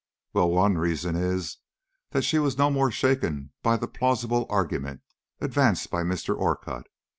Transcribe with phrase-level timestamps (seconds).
[0.33, 1.57] "Well, one reason is,
[2.09, 5.01] that she was no more shaken by the plausible argument
[5.39, 6.35] advanced by Mr.
[6.35, 6.87] Orcutt.